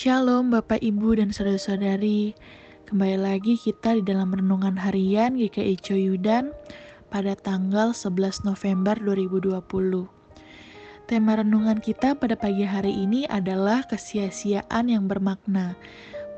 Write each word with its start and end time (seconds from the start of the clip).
Shalom 0.00 0.48
Bapak 0.48 0.80
Ibu 0.80 1.20
dan 1.20 1.28
saudara-saudari. 1.28 2.32
Kembali 2.88 3.20
lagi 3.20 3.60
kita 3.60 4.00
di 4.00 4.00
dalam 4.00 4.32
renungan 4.32 4.72
harian 4.80 5.36
GKI 5.36 5.76
Coyudan 5.76 6.56
pada 7.12 7.36
tanggal 7.36 7.92
11 7.92 8.48
November 8.48 8.96
2020 8.96 9.60
Tema 11.04 11.36
renungan 11.36 11.84
kita 11.84 12.16
pada 12.16 12.32
pagi 12.32 12.64
hari 12.64 12.96
ini 12.96 13.28
adalah 13.28 13.84
kesia-siaan 13.84 14.88
yang 14.88 15.04
bermakna. 15.04 15.76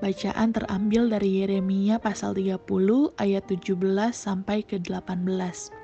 Bacaan 0.02 0.50
terambil 0.50 1.06
dari 1.06 1.46
Yeremia 1.46 2.02
pasal 2.02 2.34
30 2.34 2.58
ayat 3.14 3.46
17 3.46 3.78
sampai 4.10 4.66
ke 4.66 4.82
18 4.82 5.81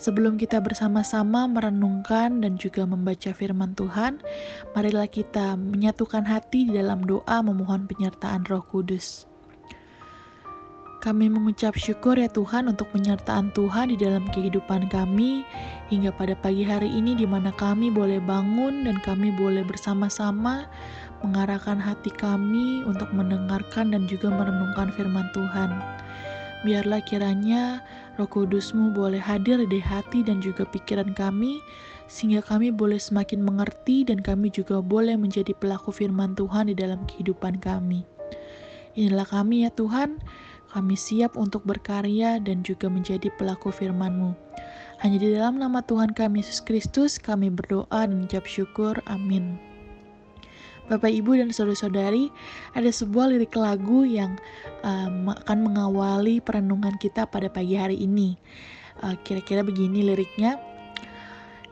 Sebelum 0.00 0.40
kita 0.40 0.64
bersama-sama 0.64 1.44
merenungkan 1.44 2.40
dan 2.40 2.56
juga 2.56 2.88
membaca 2.88 3.36
firman 3.36 3.76
Tuhan, 3.76 4.16
marilah 4.72 5.04
kita 5.04 5.60
menyatukan 5.60 6.24
hati 6.24 6.72
di 6.72 6.80
dalam 6.80 7.04
doa 7.04 7.44
memohon 7.44 7.84
penyertaan 7.84 8.48
Roh 8.48 8.64
Kudus. 8.64 9.30
Kami 11.00 11.32
mengucap 11.32 11.80
syukur 11.80 12.20
ya 12.20 12.28
Tuhan 12.28 12.68
untuk 12.68 12.92
penyertaan 12.92 13.56
Tuhan 13.56 13.88
di 13.88 13.96
dalam 13.96 14.28
kehidupan 14.36 14.92
kami 14.92 15.48
hingga 15.88 16.12
pada 16.12 16.36
pagi 16.36 16.60
hari 16.60 16.92
ini 16.92 17.16
di 17.16 17.24
mana 17.24 17.48
kami 17.56 17.88
boleh 17.88 18.20
bangun 18.20 18.84
dan 18.84 19.00
kami 19.00 19.32
boleh 19.32 19.64
bersama-sama 19.64 20.68
mengarahkan 21.24 21.80
hati 21.80 22.12
kami 22.12 22.84
untuk 22.84 23.08
mendengarkan 23.16 23.96
dan 23.96 24.04
juga 24.12 24.28
merenungkan 24.28 24.92
firman 24.92 25.24
Tuhan. 25.32 25.72
Biarlah 26.60 27.00
kiranya 27.08 27.80
Roh 28.20 28.28
Kudusmu 28.28 28.92
boleh 28.92 29.20
hadir 29.20 29.64
di 29.64 29.80
hati 29.80 30.20
dan 30.20 30.44
juga 30.44 30.68
pikiran 30.68 31.16
kami, 31.16 31.56
sehingga 32.04 32.44
kami 32.44 32.68
boleh 32.68 33.00
semakin 33.00 33.40
mengerti 33.40 34.04
dan 34.04 34.20
kami 34.20 34.52
juga 34.52 34.84
boleh 34.84 35.16
menjadi 35.16 35.56
pelaku 35.56 35.88
firman 35.88 36.36
Tuhan 36.36 36.68
di 36.68 36.76
dalam 36.76 37.00
kehidupan 37.08 37.64
kami. 37.64 38.04
Inilah 38.92 39.24
kami 39.24 39.64
ya 39.64 39.70
Tuhan, 39.72 40.20
kami 40.76 40.94
siap 41.00 41.38
untuk 41.40 41.64
berkarya 41.64 42.36
dan 42.44 42.60
juga 42.60 42.92
menjadi 42.92 43.32
pelaku 43.40 43.72
firman-Mu. 43.72 44.36
Hanya 45.00 45.16
di 45.16 45.32
dalam 45.32 45.56
nama 45.56 45.80
Tuhan 45.80 46.12
kami 46.12 46.44
Yesus 46.44 46.60
Kristus 46.60 47.16
kami 47.16 47.48
berdoa 47.48 48.04
dan 48.04 48.20
mengucap 48.20 48.44
syukur. 48.44 49.00
Amin. 49.08 49.69
Bapak, 50.90 51.06
Ibu, 51.06 51.38
dan 51.38 51.54
saudara-saudari, 51.54 52.34
ada 52.74 52.90
sebuah 52.90 53.30
lirik 53.30 53.54
lagu 53.54 54.02
yang 54.02 54.34
um, 54.82 55.30
akan 55.30 55.70
mengawali 55.70 56.42
perenungan 56.42 56.98
kita 56.98 57.30
pada 57.30 57.46
pagi 57.46 57.78
hari 57.78 57.94
ini. 57.94 58.34
Uh, 58.98 59.14
kira-kira 59.22 59.62
begini 59.62 60.02
liriknya: 60.02 60.58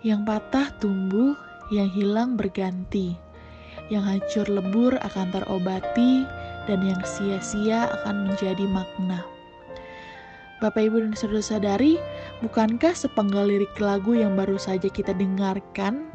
"Yang 0.06 0.22
patah 0.22 0.70
tumbuh, 0.78 1.34
yang 1.74 1.90
hilang 1.90 2.38
berganti, 2.38 3.18
yang 3.90 4.06
hancur 4.06 4.46
lebur 4.46 4.94
akan 5.02 5.34
terobati, 5.34 6.22
dan 6.70 6.78
yang 6.86 7.02
sia-sia 7.02 7.90
akan 7.98 8.30
menjadi 8.30 8.70
makna." 8.70 9.37
Bapak, 10.58 10.90
Ibu, 10.90 11.06
dan 11.06 11.14
saudara-saudari, 11.14 12.02
bukankah 12.42 12.90
sepenggal 12.90 13.46
lirik 13.46 13.78
lagu 13.78 14.18
yang 14.18 14.34
baru 14.34 14.58
saja 14.58 14.90
kita 14.90 15.14
dengarkan 15.14 16.10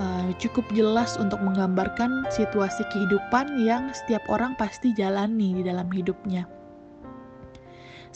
uh, 0.00 0.32
cukup 0.40 0.64
jelas 0.72 1.20
untuk 1.20 1.36
menggambarkan 1.44 2.24
situasi 2.32 2.88
kehidupan 2.88 3.60
yang 3.60 3.92
setiap 3.92 4.24
orang 4.32 4.56
pasti 4.56 4.96
jalani 4.96 5.60
di 5.60 5.62
dalam 5.68 5.92
hidupnya. 5.92 6.48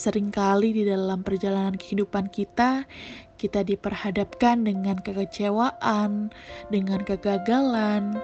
Seringkali 0.01 0.81
di 0.81 0.89
dalam 0.89 1.21
perjalanan 1.21 1.77
kehidupan 1.77 2.33
kita, 2.33 2.89
kita 3.37 3.61
diperhadapkan 3.61 4.65
dengan 4.65 4.97
kekecewaan, 5.05 6.33
dengan 6.73 7.05
kegagalan 7.05 8.17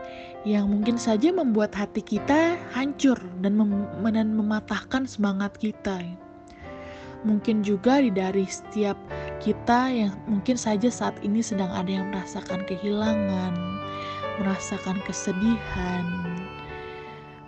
yang 0.48 0.73
mungkin 0.73 0.97
saja 0.97 1.28
membuat 1.28 1.77
hati 1.77 2.00
kita 2.00 2.56
hancur 2.73 3.20
dan, 3.45 3.61
mem 3.61 3.89
dan 4.08 4.33
mematahkan 4.33 5.05
semangat 5.05 5.53
kita. 5.61 6.00
Mungkin 7.22 7.62
juga 7.62 8.02
dari 8.02 8.46
setiap 8.50 8.98
kita 9.38 9.90
yang 9.90 10.14
mungkin 10.27 10.58
saja 10.58 10.90
saat 10.90 11.14
ini 11.22 11.38
sedang 11.38 11.70
ada 11.70 11.90
yang 11.90 12.10
merasakan 12.10 12.66
kehilangan, 12.66 13.55
merasakan 14.42 14.98
kesedihan, 15.06 16.05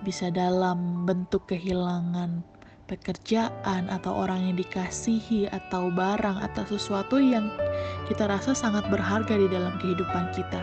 bisa 0.07 0.31
dalam 0.31 1.03
bentuk 1.03 1.51
kehilangan 1.51 2.45
pekerjaan 2.85 3.89
atau 3.89 4.13
orang 4.13 4.53
yang 4.53 4.57
dikasihi 4.61 5.49
atau 5.49 5.89
barang 5.89 6.37
atau 6.45 6.65
sesuatu 6.69 7.17
yang 7.17 7.49
kita 8.07 8.29
rasa 8.29 8.53
sangat 8.53 8.85
berharga 8.93 9.35
di 9.35 9.49
dalam 9.49 9.75
kehidupan 9.81 10.29
kita. 10.37 10.63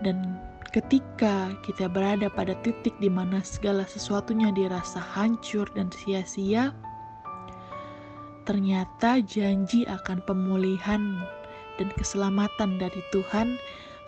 Dan 0.00 0.40
ketika 0.72 1.52
kita 1.60 1.92
berada 1.92 2.32
pada 2.32 2.56
titik 2.64 2.96
di 2.96 3.12
mana 3.12 3.44
segala 3.44 3.84
sesuatunya 3.84 4.48
dirasa 4.56 4.98
hancur 4.98 5.68
dan 5.76 5.92
sia-sia, 5.92 6.72
ternyata 8.44 9.20
janji 9.24 9.84
akan 9.88 10.24
pemulihan 10.24 11.20
dan 11.80 11.88
keselamatan 11.96 12.76
dari 12.76 13.00
Tuhan 13.12 13.56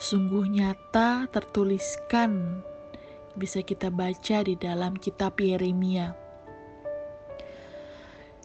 sungguh 0.02 0.50
nyata 0.50 1.30
tertuliskan 1.30 2.60
bisa 3.36 3.64
kita 3.64 3.88
baca 3.88 4.44
di 4.44 4.54
dalam 4.58 4.98
kitab 4.98 5.40
Yeremia. 5.40 6.12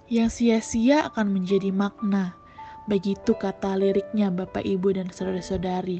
Yang 0.08 0.40
sia-sia 0.40 1.12
akan 1.12 1.36
menjadi 1.36 1.76
makna. 1.76 2.40
Begitu 2.88 3.36
kata 3.36 3.76
liriknya 3.76 4.32
Bapak 4.32 4.64
Ibu 4.64 4.96
dan 4.96 5.12
saudara-saudari. 5.12 6.00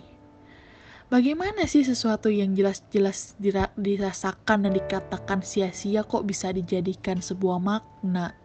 Bagaimana 1.12 1.68
sih 1.68 1.84
sesuatu 1.84 2.32
yang 2.32 2.56
jelas-jelas 2.56 3.36
dirasakan 3.76 4.68
dan 4.68 4.72
dikatakan 4.72 5.44
sia-sia 5.44 6.08
kok 6.08 6.24
bisa 6.24 6.56
dijadikan 6.56 7.20
sebuah 7.20 7.60
makna? 7.60 8.36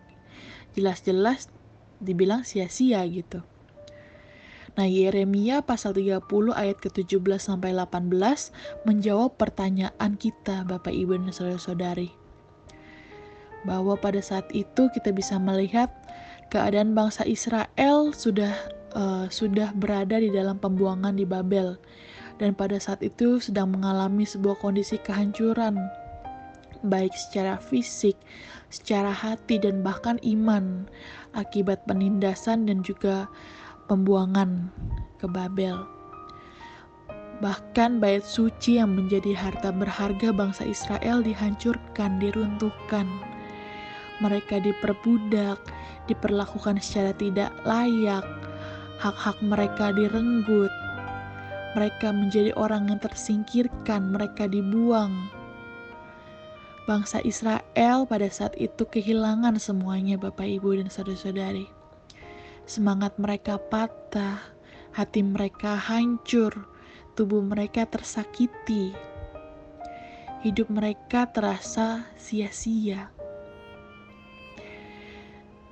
Jelas-jelas 0.75 1.49
dibilang 2.03 2.43
sia-sia 2.43 3.05
gitu. 3.06 3.41
Nah, 4.72 4.88
Yeremia 4.88 5.60
pasal 5.60 5.93
30 5.93 6.25
ayat 6.56 6.81
ke-17 6.81 7.21
sampai 7.37 7.77
18 7.77 8.09
menjawab 8.88 9.37
pertanyaan 9.37 10.16
kita 10.16 10.65
Bapak 10.65 10.97
Ibu 10.97 11.21
dan 11.21 11.28
saudara-saudari. 11.28 12.09
Bahwa 13.69 14.00
pada 14.00 14.19
saat 14.25 14.49
itu 14.56 14.88
kita 14.91 15.12
bisa 15.12 15.37
melihat 15.37 15.93
keadaan 16.49 16.97
bangsa 16.97 17.28
Israel 17.28 18.16
sudah 18.16 18.56
uh, 18.97 19.28
sudah 19.28 19.77
berada 19.77 20.16
di 20.16 20.32
dalam 20.32 20.56
pembuangan 20.56 21.21
di 21.21 21.28
Babel 21.28 21.77
dan 22.41 22.56
pada 22.56 22.81
saat 22.81 23.05
itu 23.05 23.38
sedang 23.38 23.71
mengalami 23.77 24.25
sebuah 24.25 24.59
kondisi 24.59 24.99
kehancuran 24.99 25.78
baik 26.87 27.15
secara 27.15 27.59
fisik, 27.59 28.15
secara 28.70 29.10
hati, 29.10 29.59
dan 29.59 29.82
bahkan 29.82 30.19
iman 30.22 30.87
akibat 31.32 31.82
penindasan 31.88 32.69
dan 32.69 32.84
juga 32.84 33.28
pembuangan 33.88 34.70
ke 35.19 35.26
Babel. 35.28 35.84
Bahkan 37.43 37.98
bait 37.98 38.22
suci 38.22 38.78
yang 38.78 38.94
menjadi 38.94 39.34
harta 39.34 39.75
berharga 39.75 40.31
bangsa 40.31 40.62
Israel 40.62 41.26
dihancurkan, 41.26 42.22
diruntuhkan. 42.22 43.10
Mereka 44.22 44.62
diperbudak, 44.62 45.59
diperlakukan 46.06 46.78
secara 46.78 47.10
tidak 47.19 47.50
layak, 47.66 48.22
hak-hak 49.03 49.34
mereka 49.43 49.91
direnggut. 49.91 50.70
Mereka 51.75 52.14
menjadi 52.14 52.54
orang 52.54 52.94
yang 52.94 53.03
tersingkirkan, 53.03 54.14
mereka 54.14 54.47
dibuang, 54.47 55.10
bangsa 56.84 57.22
Israel 57.22 58.04
pada 58.06 58.26
saat 58.26 58.59
itu 58.59 58.82
kehilangan 58.82 59.59
semuanya 59.62 60.19
Bapak 60.19 60.47
Ibu 60.47 60.82
dan 60.82 60.88
saudara-saudari. 60.91 61.70
Semangat 62.66 63.15
mereka 63.19 63.59
patah, 63.59 64.43
hati 64.94 65.22
mereka 65.22 65.78
hancur, 65.78 66.54
tubuh 67.15 67.43
mereka 67.43 67.87
tersakiti. 67.87 68.94
Hidup 70.43 70.66
mereka 70.70 71.31
terasa 71.31 72.06
sia-sia. 72.19 73.11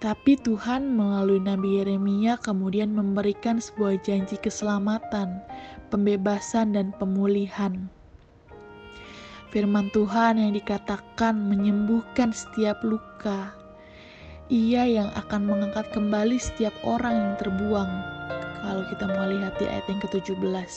Tapi 0.00 0.40
Tuhan 0.40 0.96
melalui 0.96 1.42
Nabi 1.44 1.82
Yeremia 1.82 2.40
kemudian 2.40 2.88
memberikan 2.94 3.60
sebuah 3.60 4.00
janji 4.00 4.40
keselamatan, 4.40 5.44
pembebasan 5.92 6.72
dan 6.72 6.96
pemulihan 6.96 7.90
Firman 9.50 9.90
Tuhan 9.90 10.38
yang 10.38 10.54
dikatakan 10.54 11.34
menyembuhkan 11.34 12.30
setiap 12.30 12.78
luka. 12.86 13.50
Ia 14.46 14.86
yang 14.86 15.10
akan 15.18 15.42
mengangkat 15.42 15.90
kembali 15.90 16.38
setiap 16.38 16.70
orang 16.86 17.18
yang 17.18 17.34
terbuang. 17.34 17.90
Kalau 18.62 18.86
kita 18.94 19.10
mau 19.10 19.26
lihat 19.26 19.58
di 19.58 19.66
ayat 19.66 19.82
yang 19.90 19.98
ke-17. 20.06 20.70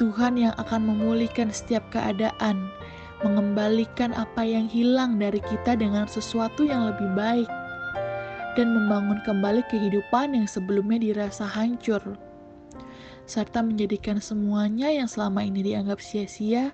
Tuhan 0.00 0.40
yang 0.40 0.56
akan 0.56 0.88
memulihkan 0.88 1.52
setiap 1.52 1.84
keadaan, 1.92 2.72
mengembalikan 3.20 4.16
apa 4.16 4.40
yang 4.40 4.64
hilang 4.64 5.20
dari 5.20 5.44
kita 5.44 5.76
dengan 5.76 6.08
sesuatu 6.08 6.64
yang 6.64 6.88
lebih 6.88 7.12
baik, 7.12 7.50
dan 8.56 8.72
membangun 8.72 9.20
kembali 9.28 9.60
kehidupan 9.68 10.32
yang 10.32 10.48
sebelumnya 10.48 10.96
dirasa 10.96 11.44
hancur 11.44 12.00
serta 13.28 13.60
menjadikan 13.60 14.16
semuanya 14.24 14.88
yang 14.88 15.04
selama 15.04 15.44
ini 15.44 15.60
dianggap 15.60 16.00
sia-sia 16.00 16.72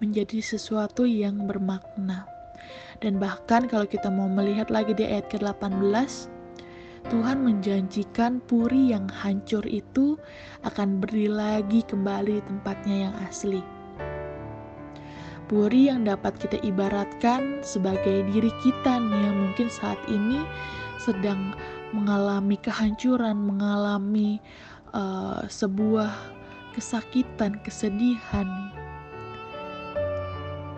menjadi 0.00 0.42
sesuatu 0.44 1.08
yang 1.08 1.48
bermakna. 1.48 2.28
Dan 3.00 3.20
bahkan 3.20 3.68
kalau 3.68 3.84
kita 3.84 4.08
mau 4.08 4.28
melihat 4.28 4.72
lagi 4.72 4.96
di 4.96 5.04
ayat 5.04 5.28
ke-18, 5.28 6.32
Tuhan 7.06 7.38
menjanjikan 7.46 8.42
puri 8.50 8.90
yang 8.90 9.06
hancur 9.06 9.62
itu 9.68 10.18
akan 10.66 10.98
berdiri 10.98 11.30
lagi 11.30 11.80
kembali 11.86 12.42
tempatnya 12.50 13.08
yang 13.08 13.14
asli. 13.28 13.62
Puri 15.46 15.86
yang 15.86 16.02
dapat 16.02 16.34
kita 16.42 16.58
ibaratkan 16.66 17.62
sebagai 17.62 18.26
diri 18.34 18.50
kita 18.66 18.98
nih 18.98 19.20
yang 19.30 19.36
mungkin 19.46 19.70
saat 19.70 20.00
ini 20.10 20.42
sedang 20.98 21.54
mengalami 21.94 22.58
kehancuran, 22.58 23.38
mengalami 23.38 24.42
uh, 24.90 25.46
sebuah 25.46 26.10
kesakitan, 26.74 27.62
kesedihan 27.62 28.74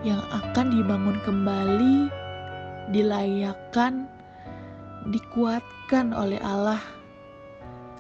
yang 0.06 0.22
akan 0.30 0.70
dibangun 0.70 1.18
kembali, 1.26 2.06
dilayakkan, 2.94 4.06
dikuatkan 5.10 6.14
oleh 6.14 6.38
Allah 6.44 6.80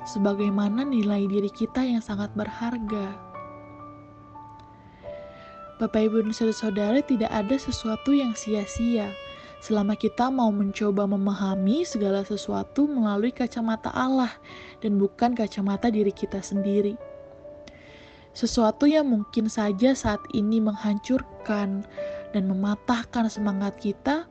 sebagaimana 0.08 0.88
nilai 0.88 1.28
diri 1.28 1.52
kita 1.52 1.84
yang 1.84 2.00
sangat 2.00 2.32
berharga. 2.32 3.12
Bapak 5.78 6.10
Ibu 6.10 6.26
dan 6.26 6.34
Saudara-saudara 6.34 6.98
tidak 7.06 7.30
ada 7.30 7.54
sesuatu 7.54 8.10
yang 8.10 8.34
sia-sia 8.34 9.14
selama 9.62 9.94
kita 9.94 10.26
mau 10.30 10.50
mencoba 10.50 11.06
memahami 11.06 11.86
segala 11.86 12.26
sesuatu 12.26 12.86
melalui 12.90 13.30
kacamata 13.30 13.90
Allah 13.94 14.30
dan 14.82 14.98
bukan 14.98 15.38
kacamata 15.38 15.90
diri 15.90 16.10
kita 16.10 16.42
sendiri. 16.42 16.98
Sesuatu 18.36 18.86
yang 18.86 19.08
mungkin 19.08 19.50
saja 19.50 19.96
saat 19.96 20.20
ini 20.34 20.62
menghancurkan 20.62 21.82
dan 22.32 22.42
mematahkan 22.44 23.26
semangat 23.32 23.76
kita, 23.80 24.28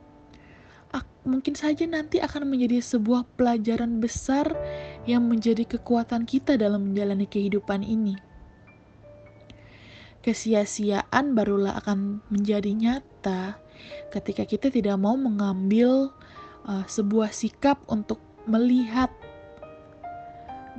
mungkin 1.28 1.52
saja 1.52 1.84
nanti 1.84 2.24
akan 2.24 2.48
menjadi 2.48 2.80
sebuah 2.80 3.28
pelajaran 3.36 4.00
besar 4.00 4.48
yang 5.04 5.28
menjadi 5.28 5.68
kekuatan 5.68 6.24
kita 6.24 6.56
dalam 6.56 6.90
menjalani 6.90 7.28
kehidupan 7.28 7.84
ini. 7.84 8.16
Kesia-siaan 10.24 11.36
barulah 11.36 11.78
akan 11.78 12.24
menjadi 12.32 12.72
nyata 12.74 13.60
ketika 14.10 14.48
kita 14.48 14.72
tidak 14.72 14.96
mau 14.98 15.14
mengambil 15.14 16.10
uh, 16.66 16.84
sebuah 16.88 17.30
sikap 17.30 17.78
untuk 17.86 18.18
melihat 18.48 19.12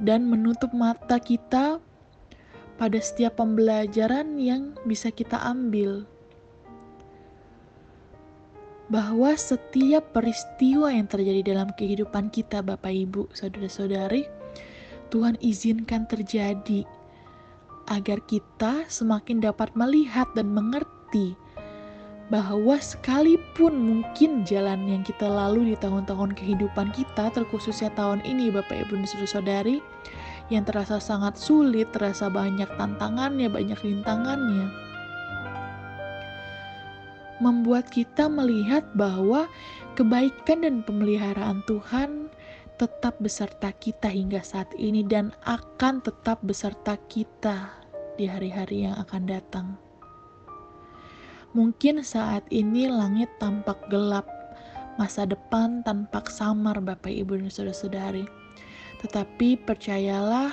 dan 0.02 0.28
menutup 0.28 0.74
mata 0.74 1.22
kita 1.22 1.78
pada 2.80 2.96
setiap 3.04 3.44
pembelajaran 3.44 4.40
yang 4.40 4.72
bisa 4.88 5.12
kita 5.12 5.36
ambil. 5.44 6.08
Bahwa 8.88 9.36
setiap 9.36 10.16
peristiwa 10.16 10.90
yang 10.90 11.06
terjadi 11.06 11.54
dalam 11.54 11.70
kehidupan 11.76 12.32
kita, 12.32 12.64
Bapak 12.64 12.90
Ibu, 12.90 13.30
saudara-saudari, 13.36 14.26
Tuhan 15.12 15.36
izinkan 15.44 16.08
terjadi 16.10 16.88
agar 17.92 18.24
kita 18.26 18.88
semakin 18.88 19.44
dapat 19.44 19.70
melihat 19.76 20.26
dan 20.34 20.50
mengerti 20.50 21.38
bahwa 22.30 22.78
sekalipun 22.78 23.74
mungkin 23.74 24.46
jalan 24.46 24.86
yang 24.86 25.02
kita 25.02 25.26
lalui 25.26 25.74
di 25.74 25.78
tahun-tahun 25.82 26.38
kehidupan 26.38 26.94
kita, 26.94 27.34
terkhususnya 27.34 27.90
tahun 27.98 28.22
ini 28.22 28.54
Bapak 28.54 28.86
Ibu 28.86 29.02
dan 29.02 29.26
Saudari, 29.26 29.82
yang 30.50 30.66
terasa 30.66 30.98
sangat 30.98 31.38
sulit, 31.38 31.94
terasa 31.94 32.30
banyak 32.30 32.70
tantangannya, 32.78 33.50
banyak 33.50 33.78
rintangannya, 33.82 34.70
membuat 37.40 37.88
kita 37.90 38.28
melihat 38.28 38.84
bahwa 38.94 39.48
kebaikan 39.94 40.66
dan 40.66 40.82
pemeliharaan 40.84 41.64
Tuhan 41.66 42.34
tetap 42.80 43.20
beserta 43.20 43.76
kita 43.76 44.08
hingga 44.08 44.40
saat 44.40 44.72
ini 44.80 45.04
dan 45.04 45.36
akan 45.44 46.00
tetap 46.00 46.40
beserta 46.42 46.96
kita 47.12 47.70
di 48.16 48.24
hari-hari 48.24 48.88
yang 48.88 48.96
akan 49.00 49.24
datang. 49.28 49.68
Mungkin 51.52 52.06
saat 52.06 52.46
ini 52.54 52.88
langit 52.88 53.28
tampak 53.42 53.82
gelap, 53.92 54.24
masa 54.96 55.26
depan 55.26 55.82
tampak 55.84 56.30
samar 56.32 56.78
Bapak 56.80 57.10
Ibu 57.12 57.42
dan 57.42 57.50
Saudara-saudari. 57.52 58.39
Tetapi 59.00 59.64
percayalah 59.64 60.52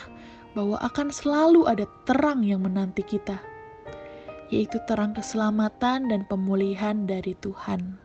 bahwa 0.56 0.80
akan 0.80 1.12
selalu 1.12 1.68
ada 1.68 1.84
terang 2.08 2.40
yang 2.40 2.64
menanti 2.64 3.04
kita, 3.04 3.36
yaitu 4.48 4.80
terang 4.88 5.12
keselamatan 5.12 6.08
dan 6.08 6.24
pemulihan 6.30 7.04
dari 7.04 7.36
Tuhan. 7.44 8.00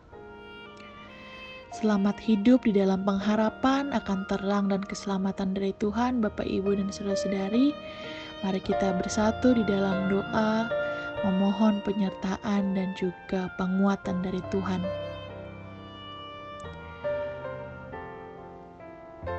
Selamat 1.71 2.19
hidup 2.19 2.67
di 2.67 2.75
dalam 2.75 3.07
pengharapan 3.07 3.95
akan 3.95 4.27
terang 4.27 4.67
dan 4.67 4.83
keselamatan 4.83 5.55
dari 5.55 5.71
Tuhan, 5.79 6.19
Bapak, 6.19 6.43
Ibu, 6.43 6.75
dan 6.75 6.91
saudara-saudari. 6.91 7.71
Mari 8.43 8.59
kita 8.59 8.91
bersatu 8.99 9.55
di 9.55 9.63
dalam 9.63 10.11
doa, 10.11 10.67
memohon 11.23 11.79
penyertaan 11.87 12.75
dan 12.75 12.91
juga 12.99 13.47
penguatan 13.55 14.19
dari 14.19 14.43
Tuhan. 14.51 15.10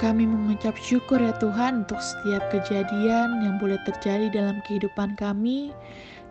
Kami 0.03 0.27
mengucap 0.27 0.75
syukur 0.83 1.23
ya 1.23 1.31
Tuhan 1.39 1.87
untuk 1.87 2.03
setiap 2.03 2.51
kejadian 2.51 3.39
yang 3.39 3.63
boleh 3.63 3.79
terjadi 3.87 4.35
dalam 4.35 4.59
kehidupan 4.67 5.15
kami. 5.15 5.71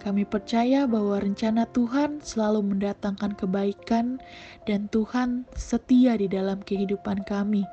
Kami 0.04 0.28
percaya 0.28 0.84
bahwa 0.84 1.24
rencana 1.24 1.64
Tuhan 1.72 2.20
selalu 2.20 2.68
mendatangkan 2.68 3.32
kebaikan 3.40 4.20
dan 4.68 4.92
Tuhan 4.92 5.48
setia 5.56 6.20
di 6.20 6.28
dalam 6.28 6.60
kehidupan 6.60 7.24
kami, 7.24 7.64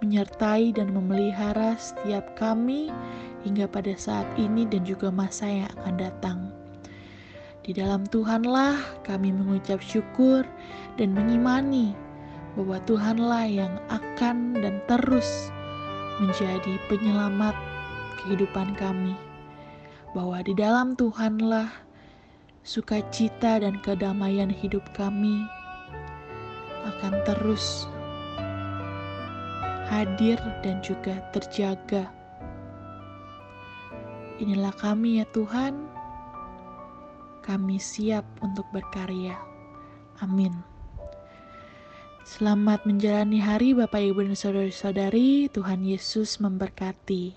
menyertai 0.00 0.72
dan 0.72 0.88
memelihara 0.88 1.76
setiap 1.76 2.32
kami 2.32 2.88
hingga 3.44 3.68
pada 3.68 3.92
saat 3.92 4.24
ini 4.40 4.64
dan 4.64 4.88
juga 4.88 5.12
masa 5.12 5.52
yang 5.52 5.68
akan 5.84 5.94
datang. 6.00 6.38
Di 7.60 7.76
dalam 7.76 8.08
Tuhanlah 8.08 9.04
kami 9.04 9.36
mengucap 9.36 9.84
syukur 9.84 10.48
dan 10.96 11.12
mengimani 11.12 11.92
bahwa 12.58 12.76
Tuhanlah 12.84 13.44
yang 13.48 13.74
akan 13.88 14.58
dan 14.60 14.80
terus 14.88 15.48
menjadi 16.20 16.76
penyelamat 16.88 17.56
kehidupan 18.22 18.76
kami. 18.76 19.16
Bahwa 20.12 20.44
di 20.44 20.52
dalam 20.52 20.92
Tuhanlah 20.96 21.72
sukacita 22.62 23.60
dan 23.64 23.80
kedamaian 23.80 24.52
hidup 24.52 24.84
kami 24.92 25.42
akan 26.84 27.14
terus 27.24 27.88
hadir 29.88 30.36
dan 30.60 30.78
juga 30.84 31.20
terjaga 31.32 32.12
Inilah 34.42 34.74
kami 34.74 35.22
ya 35.22 35.26
Tuhan, 35.30 35.86
kami 37.46 37.78
siap 37.78 38.26
untuk 38.42 38.66
berkarya. 38.74 39.38
Amin. 40.18 40.71
Selamat 42.22 42.86
menjalani 42.86 43.42
hari 43.42 43.74
Bapak 43.74 43.98
Ibu 43.98 44.30
dan 44.30 44.38
Saudari-saudari, 44.38 45.50
Tuhan 45.50 45.82
Yesus 45.82 46.38
memberkati. 46.38 47.34